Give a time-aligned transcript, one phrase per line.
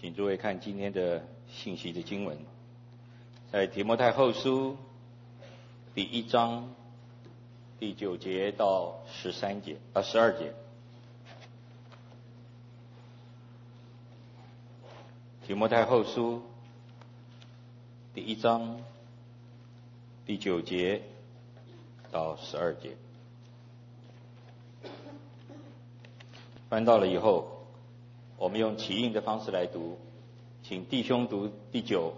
[0.00, 2.38] 请诸位看今天的信息的经文，
[3.50, 4.76] 在提摩太后书
[5.92, 6.72] 第一章
[7.80, 10.54] 第九节到十三节啊十二节。
[15.44, 16.42] 提摩太后书
[18.14, 18.80] 第一章
[20.24, 21.02] 第九节
[22.12, 22.96] 到十二节。
[26.68, 27.57] 翻到了以后。
[28.38, 29.98] 我们用起印的方式来读，
[30.62, 32.14] 请弟兄读第九、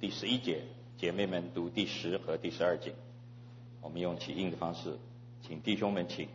[0.00, 0.62] 第十一节，
[0.98, 2.92] 姐妹们读第十和第十二节。
[3.80, 4.98] 我们用起印的方式，
[5.46, 6.26] 请弟兄们请。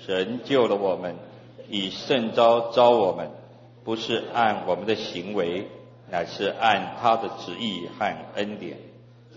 [0.00, 1.16] 神救了我们，
[1.70, 3.30] 以圣召召我们，
[3.84, 5.66] 不是按我们的行为，
[6.10, 8.76] 乃是按他的旨意和恩典。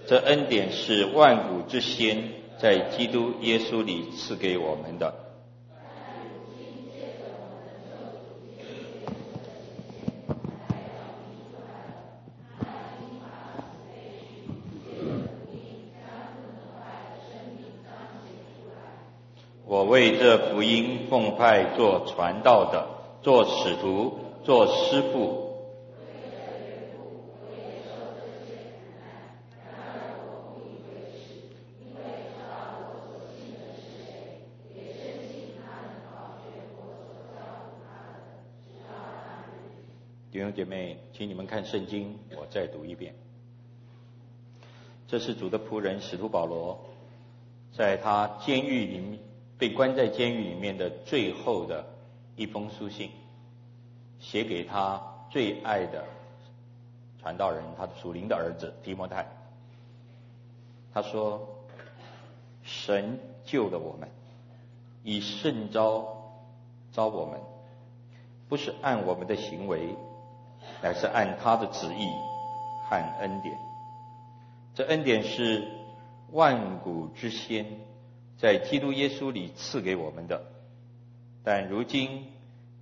[0.07, 5.30] 这恩典是万古之先，在基督耶稣里赐给我们的。
[19.71, 22.89] 我为这福音奉派做传道的，
[23.21, 25.49] 做使徒，做师傅。
[40.33, 43.15] 弟兄姐妹，请你们看圣经，我再读一遍。
[45.07, 46.77] 这是主的仆人使徒保罗，
[47.71, 49.30] 在他监狱里面。
[49.61, 51.85] 被关在监狱里面的最后的
[52.35, 53.11] 一封书信，
[54.19, 56.03] 写给他最爱的
[57.21, 59.23] 传道人，他的属灵的儿子提摩太。
[60.91, 61.47] 他说
[62.65, 64.09] ：“神救了我们，
[65.03, 66.07] 以圣召
[66.91, 67.39] 召我们，
[68.49, 69.95] 不是按我们的行为，
[70.81, 72.07] 乃是按他的旨意
[72.89, 73.55] 和恩典。
[74.73, 75.67] 这恩典是
[76.31, 77.63] 万古之先。”
[78.41, 80.43] 在基督耶稣里赐给我们的，
[81.43, 82.25] 但如今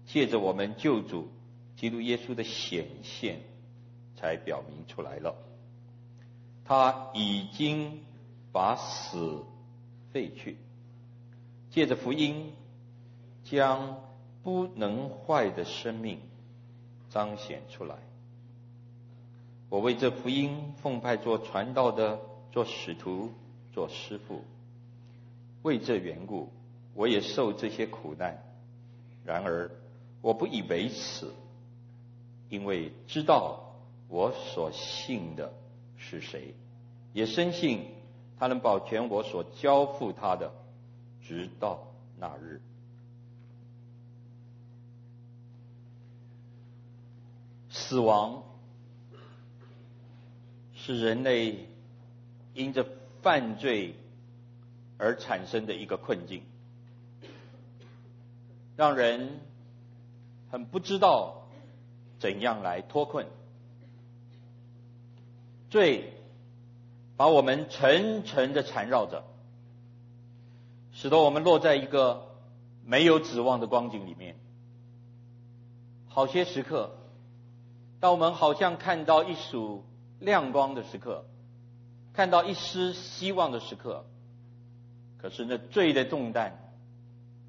[0.07, 1.27] 借着我们救主
[1.75, 3.41] 基督耶稣的显现，
[4.15, 5.35] 才表明出来了。
[6.63, 7.99] 他已经
[8.53, 9.43] 把死
[10.13, 10.55] 废去，
[11.71, 12.53] 借着福音
[13.43, 14.01] 将
[14.41, 16.19] 不能坏的生命
[17.09, 17.97] 彰显出来。
[19.67, 22.17] 我为这福音奉派做传道的，
[22.53, 23.33] 做使徒，
[23.73, 24.41] 做师傅。
[25.61, 26.51] 为这缘故，
[26.93, 28.43] 我也受这些苦难。
[29.25, 29.69] 然而，
[30.21, 31.27] 我不以为耻，
[32.49, 33.75] 因为知道
[34.07, 35.53] 我所信的
[35.97, 36.53] 是谁，
[37.13, 37.85] 也深信
[38.39, 40.51] 他能保全我所交付他的，
[41.21, 41.87] 直到
[42.17, 42.61] 那日。
[47.69, 48.43] 死亡
[50.73, 51.67] 是人类
[52.53, 52.85] 因着
[53.21, 53.93] 犯罪。
[54.99, 56.43] 而产生的一个困境，
[58.75, 59.39] 让人
[60.51, 61.47] 很不知道
[62.19, 63.25] 怎样来脱困。
[65.69, 66.13] 罪
[67.15, 69.23] 把我们沉沉的缠绕着，
[70.91, 72.35] 使得我们落在一个
[72.83, 74.35] 没有指望的光景里面。
[76.07, 76.91] 好些时刻，
[78.01, 79.85] 当我们好像看到一束
[80.19, 81.23] 亮光的时刻，
[82.11, 84.05] 看到一丝希望的时刻。
[85.21, 86.57] 可是那罪的重担，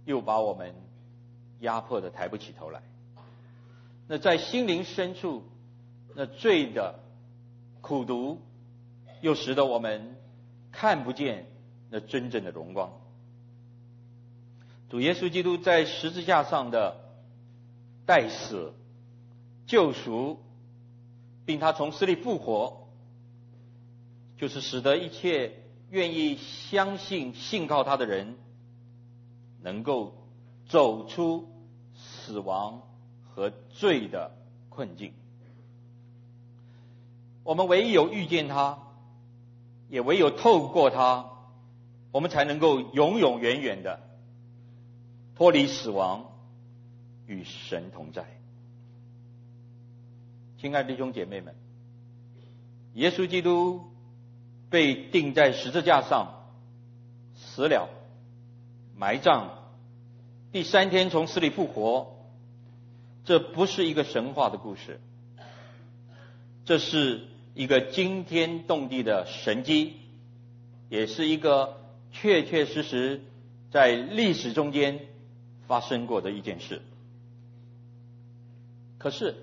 [0.04, 0.74] 又把我们
[1.60, 2.82] 压迫的抬不起头来。
[4.08, 5.44] 那在心灵深处，
[6.16, 6.98] 那罪的
[7.80, 8.42] 苦毒，
[9.20, 10.16] 又使得我们
[10.72, 11.46] 看不见
[11.90, 12.92] 那真正的荣光。
[14.88, 16.96] 主耶稣基督在十字架上的
[18.04, 18.74] 代死、
[19.66, 20.40] 救赎，
[21.46, 22.88] 并他从死里复活，
[24.36, 25.54] 就是使得一切。
[25.90, 28.36] 愿意相信、信靠他的人，
[29.60, 30.14] 能够
[30.68, 31.48] 走出
[31.94, 32.82] 死亡
[33.28, 34.30] 和罪的
[34.68, 35.12] 困境。
[37.42, 38.78] 我们唯有遇见他，
[39.88, 41.28] 也唯有透过他，
[42.12, 44.00] 我们才能够永永远远的
[45.34, 46.30] 脱离死亡，
[47.26, 48.24] 与神同在。
[50.58, 51.54] 亲爱的弟兄姐妹们，
[52.94, 53.90] 耶稣基督。
[54.70, 56.46] 被钉在十字架上，
[57.36, 57.88] 死了，
[58.96, 59.48] 埋葬，
[60.52, 62.16] 第三天从死里复活。
[63.24, 65.00] 这不是一个神话的故事，
[66.64, 69.96] 这是一个惊天动地的神迹，
[70.88, 71.80] 也是一个
[72.12, 73.20] 确确实实
[73.70, 75.00] 在历史中间
[75.66, 76.80] 发生过的一件事。
[78.98, 79.36] 可是，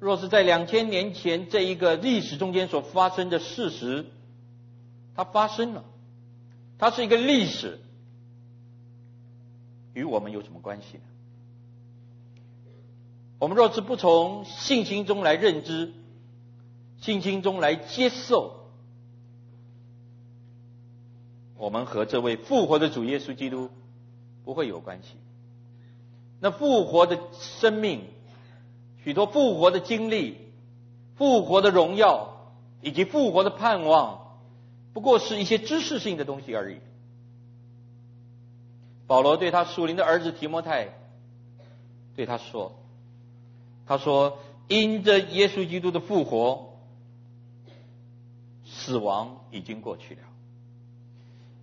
[0.00, 4.06] 若是在两千年前这一个历史中间所发生的事实，
[5.14, 5.84] 它发生了，
[6.78, 7.78] 它是一个历史，
[9.92, 11.02] 与我们有什么关系呢？
[13.38, 15.92] 我们若是不从信心中来认知，
[17.02, 18.70] 信心中来接受，
[21.58, 23.68] 我们和这位复活的主耶稣基督
[24.44, 25.10] 不会有关系。
[26.40, 28.04] 那复活的生命。
[29.02, 30.36] 许多复活的经历、
[31.16, 32.52] 复活的荣耀
[32.82, 34.36] 以及复活的盼望，
[34.92, 36.76] 不过是一些知识性的东西而已。
[39.06, 40.88] 保罗对他属灵的儿子提摩太
[42.14, 42.78] 对他说
[43.86, 44.38] ：“他说，
[44.68, 46.76] 因着耶稣基督的复活，
[48.64, 50.20] 死亡已经过去了。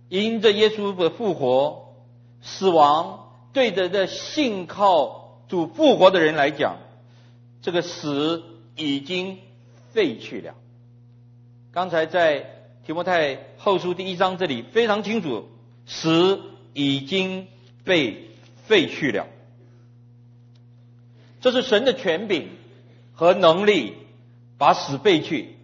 [0.08, 1.94] 因着耶稣的复活，
[2.42, 6.76] 死亡对着这信靠主复活的人来讲。”
[7.60, 8.42] 这个死
[8.76, 9.38] 已经
[9.92, 10.54] 废去了。
[11.72, 15.48] 刚才在提摩太后书第一章这里非常清楚，
[15.86, 16.40] 死
[16.72, 17.46] 已经
[17.84, 18.30] 被
[18.66, 19.26] 废去了。
[21.40, 22.48] 这是神的权柄
[23.12, 23.94] 和能力
[24.56, 25.56] 把死废去。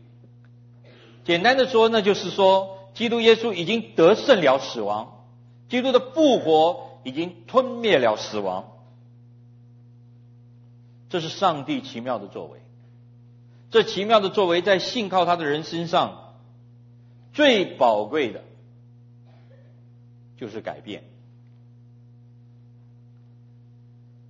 [1.24, 5.24] 简单的说，那就是说，基督耶稣已经得胜了死亡，
[5.68, 8.73] 基督的复活已经吞灭了死亡。
[11.14, 12.58] 这是上帝奇妙的作为，
[13.70, 16.34] 这奇妙的作为在信靠他的人身上，
[17.32, 18.42] 最宝贵的，
[20.36, 21.04] 就是改变。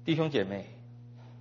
[0.05, 0.67] 弟兄姐妹，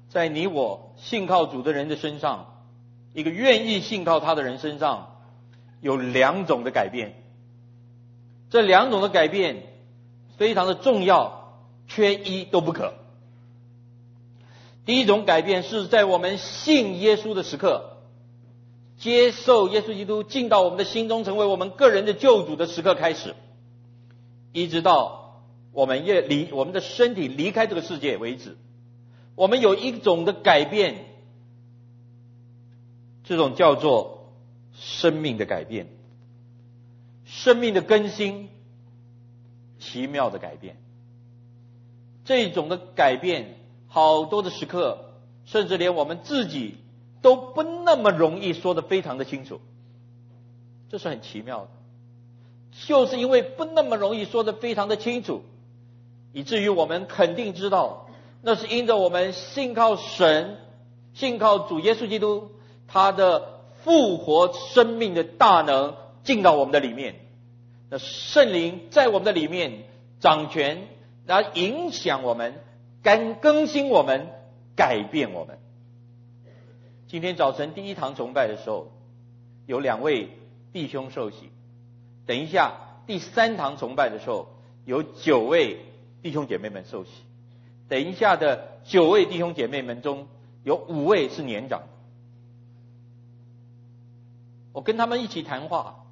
[0.08, 2.64] 在你我信靠主的人的身上，
[3.12, 5.18] 一个愿意信靠他的人身上，
[5.82, 7.22] 有两种的改变。
[8.50, 9.62] 这两种的改变
[10.38, 12.94] 非常的重要，缺一都不可。
[14.86, 18.00] 第一种改变是在我们信耶稣的时刻，
[18.98, 23.34] 接受耶稣基督进到我们的心中，成为我们个人的救主的时刻开始，
[24.52, 25.42] 一直到
[25.72, 28.58] 我们也离我们的身体离开这个世界为止，
[29.36, 31.06] 我们有一种的改变，
[33.24, 34.34] 这种叫做
[34.74, 35.88] 生命的改变，
[37.24, 38.50] 生命的更新，
[39.80, 40.76] 奇妙的改变，
[42.26, 43.63] 这种的改变。
[43.94, 44.98] 好多的时刻，
[45.46, 46.78] 甚至连我们自己
[47.22, 49.62] 都不那么容易说得非常的清楚，
[50.90, 51.68] 这是很奇妙的。
[52.88, 55.44] 就是因为不那么容易说得非常的清楚，
[56.32, 58.08] 以至于我们肯定知道，
[58.42, 60.58] 那是因着我们信靠神，
[61.14, 62.50] 信靠主耶稣基督，
[62.88, 67.14] 他的复活生命的大能进到我们的里面，
[67.92, 69.84] 那圣灵在我们的里面
[70.20, 70.88] 掌权，
[71.28, 72.56] 来影响我们。
[73.04, 74.28] 更更新我们，
[74.76, 75.60] 改变我们。
[77.08, 78.92] 今天早晨第一堂崇拜的时候，
[79.68, 80.30] 有两位
[80.72, 81.50] 弟兄受洗。
[82.26, 82.74] 等一下
[83.06, 84.48] 第三堂崇拜的时候，
[84.86, 85.80] 有九位
[86.22, 87.12] 弟兄姐妹们受洗。
[87.90, 90.28] 等一下的九位弟兄姐妹们中
[90.64, 91.84] 有五位是年长。
[94.72, 96.06] 我跟他们一起谈话，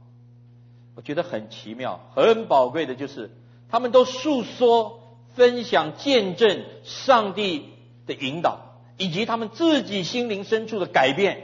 [0.95, 3.31] 我觉得很奇妙、很宝贵的，就是
[3.69, 5.00] 他们都诉说。
[5.33, 7.69] 分享见证上帝
[8.05, 11.41] 的引导，以及他们自己心灵深处的改变。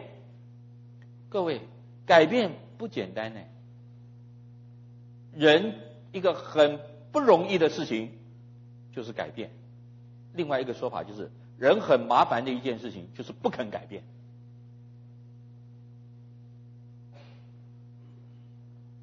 [1.29, 1.61] 各位，
[2.05, 3.39] 改变不简单呢。
[5.33, 5.75] 人
[6.11, 6.79] 一个很
[7.11, 8.11] 不容易的事情
[8.93, 9.51] 就是改变，
[10.33, 14.03] 另外一个说法就是人很麻烦的一件事情就是不肯改变。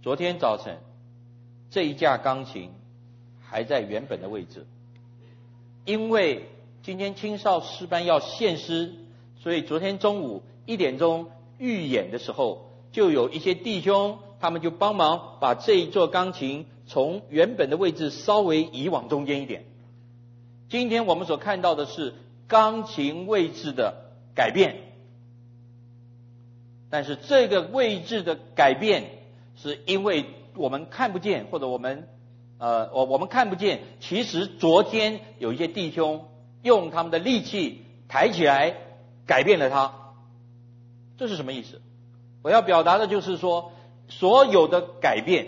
[0.02, 0.78] 昨天早晨
[1.70, 2.70] 这一架钢琴
[3.40, 4.66] 还在原本的位置。
[5.84, 6.48] 因为
[6.82, 8.94] 今天青少诗班要献诗，
[9.42, 19.64] 所以昨天中午一点钟预演的时候，就有一些弟兄，他们就帮忙把这一座钢琴从原本的位置稍微移往中间一点。
[20.68, 22.14] 今天我们所看到的是
[22.48, 24.76] 钢琴位置的改变，
[26.88, 29.04] 但是这个位置的改变，
[29.56, 30.24] 是因为
[30.56, 32.08] 我们看不见，或者我们。
[32.64, 33.80] 呃，我我们看不见。
[34.00, 36.26] 其实昨天有一些弟兄
[36.62, 38.74] 用他们的力气抬起来，
[39.26, 39.92] 改变了它。
[41.18, 41.82] 这是什么意思？
[42.42, 43.72] 我要表达的就是说，
[44.08, 45.46] 所有的改变，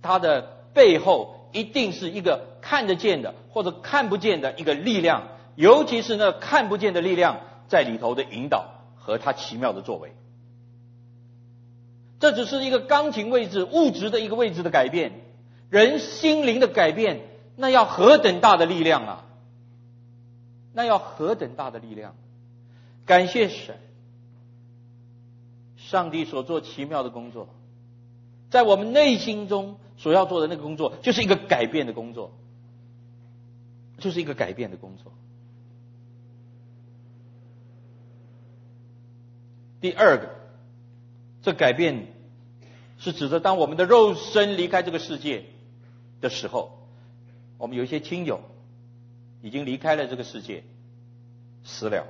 [0.00, 0.42] 它的
[0.72, 10.12] 背后一定是一个看得见的或者看不见的一个力量，尤其是那看不见的力量在里头的引导和它奇妙的作为。
[12.20, 15.23] 这只是一个钢琴位置物质的一个位置的改变。
[15.74, 17.20] 人心灵的改变，
[17.56, 19.24] 那要何等大的力量啊！
[20.72, 22.14] 那要何等大的力量！
[23.04, 23.76] 感谢神，
[25.76, 27.48] 上帝所做奇妙的工作，
[28.50, 32.30] 在我们内心中所要做的那个工作，就是一个改变的工作，
[33.98, 35.12] 就是一个改变的工作。
[39.80, 40.30] 第二个，
[41.42, 42.06] 这改变
[42.98, 45.46] 是指的当我们的肉身离开这个世界
[46.24, 46.88] 的时候，
[47.58, 48.40] 我们有一些亲友
[49.42, 50.64] 已经离开了这个世界，
[51.62, 52.06] 死了。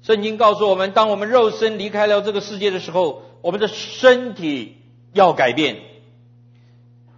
[0.00, 4.78] 圣经告诉我们，当我们肉身离开了这个世界的时候，我们的身体
[5.12, 5.76] 要改变。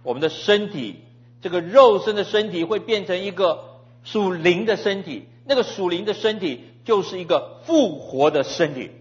[0.03, 0.99] 我们的身体，
[1.41, 8.91] 这个肉身的身体会变成一个属灵的身体，那个属灵的身体就是一个复活的身体。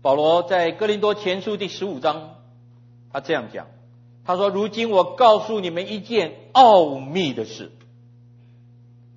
[0.00, 2.37] 保罗在哥林多前书第十五章，
[3.12, 3.66] 他这样讲，
[4.24, 7.72] 他说：“如今我告诉你们一件奥秘的事。”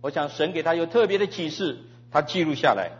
[0.01, 1.79] 我想神给他有特别的启示，
[2.12, 2.91] 他记录下来，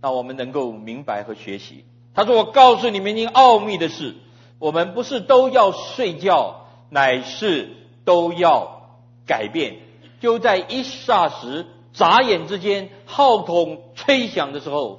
[0.00, 1.84] 让我们能够明白和学习。
[2.14, 4.14] 他说：“我告诉你们一件奥秘的事，
[4.58, 7.70] 我们不是都要睡觉，乃是
[8.04, 9.76] 都要改变。
[10.20, 14.98] 就在一霎时、眨眼之间，号筒吹响的时候，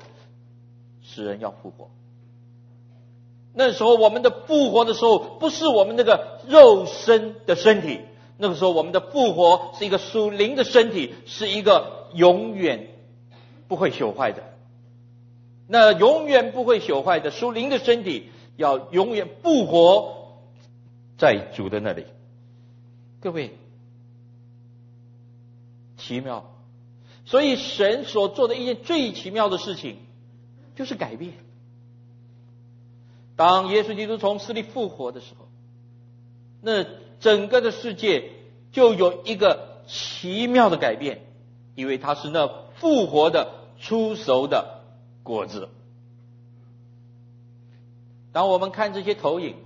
[1.01, 1.89] 使人要复活。
[3.53, 8.01] 那时候我们的复活的时候，不是我们那个肉身的身体。”
[8.41, 12.87] 那个时候，我们的复活是一个属灵的身体，是一个永远
[13.67, 14.41] 不会朽坏的。
[15.67, 20.39] 那永远不会朽坏的属灵的身体，要永远复活
[21.17, 22.05] 在主的那里。
[23.19, 23.57] 各位，
[25.97, 26.49] 奇妙！
[27.25, 29.97] 所以神所做的一件最奇妙的事情，
[30.77, 31.33] 就是改变。
[33.39, 35.47] 当耶稣基督从死里复活的时候，
[36.61, 36.85] 那。
[37.19, 38.31] 整个的世界
[38.71, 41.19] 就有一个奇妙的改变，
[41.75, 44.79] 因为他是那复活的初熟的
[45.21, 45.67] 果子。
[48.31, 49.57] 当我们看这些投影，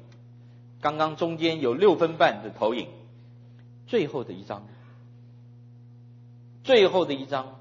[0.82, 2.88] 刚刚中间有六分半的投影，
[3.86, 4.66] 最后的一张，
[6.64, 7.60] 最后的一张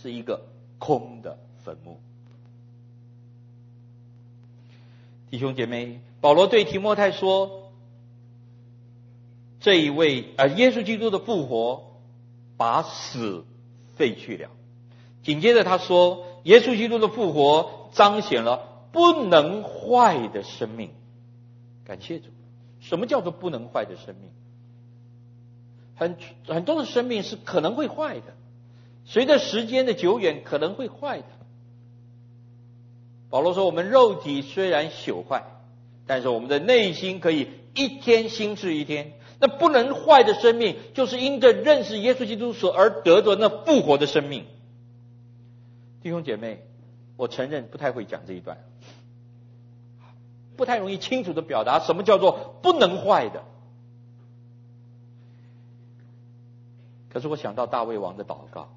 [0.00, 0.42] 是一个
[0.78, 1.98] 空的坟墓。
[5.34, 7.72] 弟兄姐妹，保罗对提摩太说。
[9.58, 11.96] 这一位啊，耶稣基督的复活
[12.56, 13.44] 把死
[13.96, 14.48] 废去了。
[15.24, 20.90] 紧接着他说，耶稣基督的复活彰显了不能坏的生命。
[21.84, 22.26] 感谢主。
[22.78, 24.30] 什么叫做不能坏的生命？
[25.96, 28.36] 很很多的生命是可能会坏的，
[29.04, 31.26] 随着时间的久远可能会坏的。
[33.34, 35.42] 保罗说，我们肉体虽然朽坏，
[36.06, 39.14] 但是我们的内心可以一天新似一天。
[39.40, 44.46] 那不能坏的生命，就是因着认识耶稣基督所而得的那复活的生命。
[46.00, 46.64] 弟兄姐妹，
[47.16, 48.56] 我承认不太会讲这一段，
[50.56, 53.42] 不太容易清楚的表达什么叫做不能坏的。
[57.08, 58.68] 可是我想到大卫王的祷告，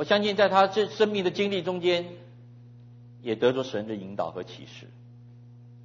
[0.00, 2.06] 我相信在他这生命的经历中间，
[3.20, 4.86] 也得着神的引导和启示。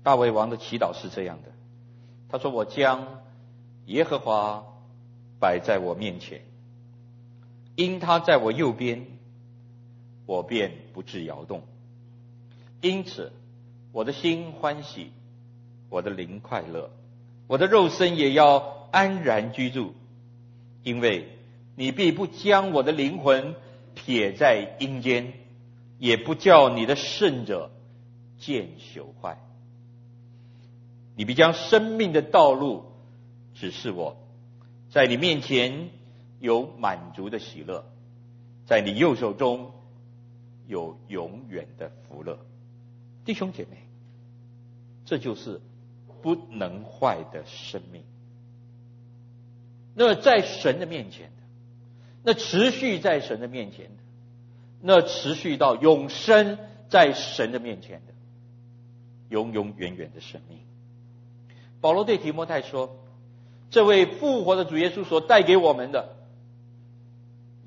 [0.04, 1.52] 大卫王的祈祷是这样的。
[2.30, 3.20] 他说：“我将
[3.88, 4.64] 耶和华
[5.38, 6.44] 摆在我面前，
[7.76, 9.06] 因他在我右边，
[10.26, 11.64] 我便不致摇动。
[12.80, 13.34] 因此，
[13.92, 15.12] 我的心欢喜，
[15.90, 16.90] 我的灵快乐，
[17.48, 19.94] 我的肉身也要安然居住，
[20.84, 21.38] 因为
[21.76, 23.56] 你必不将我的灵魂
[23.96, 25.34] 撇在阴间，
[25.98, 27.72] 也不叫你的圣者
[28.38, 29.40] 见朽坏。”
[31.18, 32.84] 你必将生命的道路
[33.54, 34.18] 指示我，
[34.90, 35.90] 在你面前
[36.42, 37.86] 有满足的喜乐，
[38.66, 39.72] 在你右手中
[40.68, 42.38] 有永远的福乐。
[43.24, 43.78] 弟兄姐妹，
[45.06, 45.62] 这就是
[46.22, 48.04] 不能坏的生命。
[49.94, 51.32] 那么在神的面前，
[52.26, 54.04] 那持续在神的面前的，
[54.82, 56.58] 那持续到永生
[56.90, 58.14] 在神的面前的，
[59.30, 60.58] 永永远远的生命。
[61.82, 62.98] 保罗对提摩太说
[63.70, 66.16] ：“这位复活的主耶稣所带给我们的，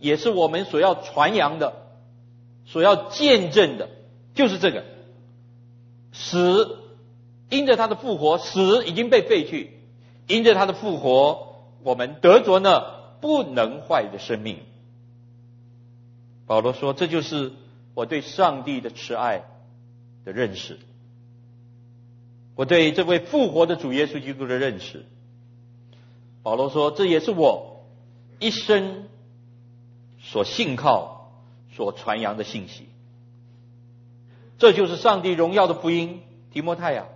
[0.00, 1.86] 也是我们所要传扬的、
[2.66, 3.88] 所要见证的，
[4.34, 4.84] 就是这个
[6.12, 6.80] 死。
[7.48, 9.70] 因着他的复活，死已经被废去；
[10.26, 14.60] 因着他的复活，我们得着呢不能坏的生命。”
[16.46, 17.52] 保罗说：“这就是
[17.94, 19.44] 我对上帝的慈爱
[20.24, 20.78] 的认识。”
[22.54, 25.04] 我对这位复活的主耶稣基督的认识，
[26.42, 27.86] 保罗说，这也是我
[28.40, 29.04] 一生
[30.18, 31.30] 所信靠、
[31.76, 32.88] 所传扬的信息。
[34.58, 36.20] 这就是上帝荣耀的福音，
[36.50, 37.06] 提摩太啊，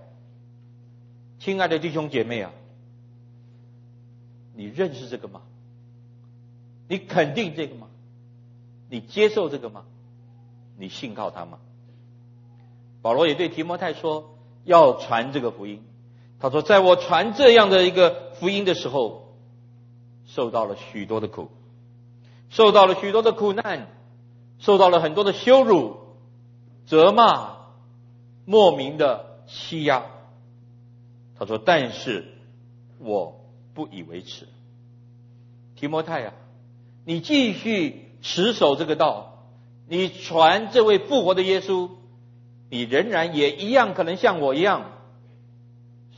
[1.41, 2.53] 亲爱的弟兄姐妹啊，
[4.55, 5.43] 你认识这个吗？
[6.93, 7.87] 你肯定这个吗？
[8.91, 9.85] 你接受这个吗？
[10.77, 11.59] 你信靠他吗？
[13.01, 15.83] 保罗也对提摩太说，要传这个福音。
[16.39, 19.33] 他说，在我传这样的一个福音的时候，
[20.27, 21.49] 受到了许多的苦，
[22.51, 23.87] 受到了许多的苦难，
[24.59, 25.97] 受到了很多的羞辱、
[26.85, 27.57] 责骂、
[28.45, 30.05] 莫名的欺压。
[31.39, 32.35] 他说，但是
[32.99, 33.41] 我
[33.73, 34.47] 不以为耻。
[35.75, 36.35] 提摩太啊。
[37.05, 39.47] 你继续持守这个道，
[39.89, 41.91] 你传这位复活的耶稣，
[42.71, 44.93] 你仍然也一样可能像我一样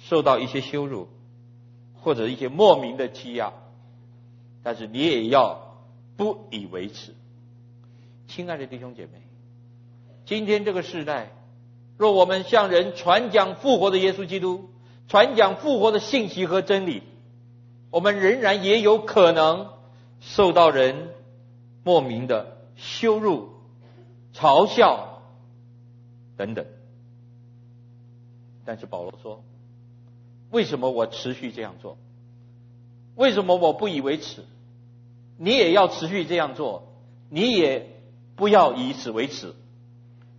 [0.02, 1.08] 受到一些羞辱，
[2.02, 3.54] 或者一些莫名的欺压，
[4.62, 5.78] 但是你也要
[6.18, 7.14] 不以为耻。
[8.28, 9.22] 亲爱的弟兄姐妹，
[10.26, 11.32] 今天这个时代，
[11.96, 14.68] 若我们向人传讲复活的耶稣基督，
[15.08, 17.02] 传讲复活的信息和真理，
[17.90, 19.73] 我们仍然也有可能。
[20.26, 21.10] 受到人
[21.84, 23.50] 莫名的羞辱、
[24.32, 25.22] 嘲笑
[26.36, 26.66] 等等，
[28.64, 29.44] 但是保罗说
[30.50, 31.98] ：“为什么我持续这样做？
[33.14, 34.44] 为什么我不以为耻？
[35.36, 36.88] 你也要持续这样做，
[37.28, 37.94] 你也
[38.34, 39.54] 不要以此为耻，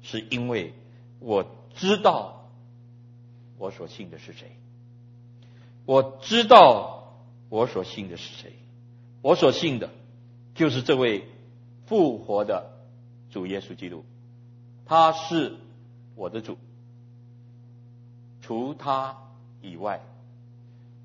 [0.02, 0.74] 是因为
[1.20, 2.50] 我知道
[3.60, 4.58] 我所信的是谁，
[5.86, 7.14] 我知道
[7.50, 8.52] 我所信的是谁。”
[9.26, 9.90] 我所信的，
[10.54, 11.28] 就是这位
[11.88, 12.70] 复活的
[13.32, 14.06] 主耶稣基督，
[14.86, 15.56] 他是
[16.14, 16.60] 我的主，
[18.44, 19.18] 除他
[19.64, 20.00] 以外，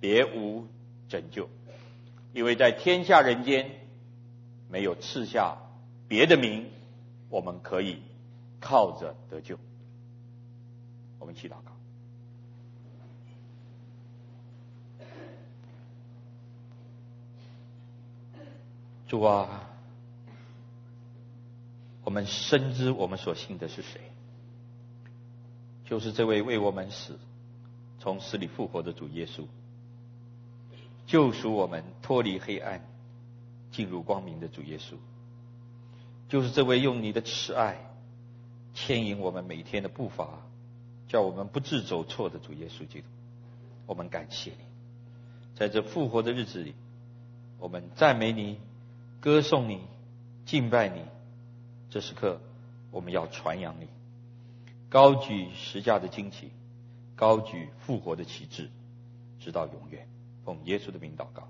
[0.00, 0.66] 别无
[1.08, 1.48] 拯救，
[2.34, 3.70] 因为在天下人间
[4.68, 5.56] 没有赐下
[6.06, 6.66] 别的名，
[7.30, 8.02] 我们可以
[8.60, 9.58] 靠着得救。
[11.18, 11.70] 我们祈祷告。
[19.10, 19.68] 主啊，
[22.04, 24.00] 我们深知我们所信的是谁，
[25.84, 27.18] 就是这位为我们死、
[27.98, 29.46] 从死里复活的主耶稣，
[31.08, 32.86] 救赎我们脱离黑暗、
[33.72, 34.94] 进入光明的主耶稣，
[36.28, 37.90] 就是这位用你的慈爱
[38.74, 40.38] 牵引我们每天的步伐，
[41.08, 43.08] 叫我们不致走错的主耶稣基督。
[43.86, 44.64] 我们感谢你，
[45.56, 46.76] 在这复活的日子里，
[47.58, 48.60] 我们赞美你。
[49.20, 49.82] 歌颂你，
[50.46, 51.02] 敬拜你，
[51.90, 52.40] 这时刻
[52.90, 53.86] 我们要传扬你，
[54.88, 56.50] 高举十架的旌旗，
[57.16, 58.70] 高举复活的旗帜，
[59.38, 60.08] 直到永远。
[60.42, 61.46] 奉耶稣的名祷告。